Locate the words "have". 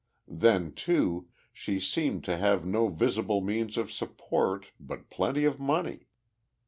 2.37-2.65